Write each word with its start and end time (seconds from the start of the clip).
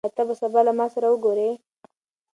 آيا 0.05 0.15
ته 0.17 0.23
به 0.27 0.35
سبا 0.41 0.59
له 0.67 0.73
ما 0.79 0.85
سره 0.93 1.07
وګورې؟ 1.13 1.49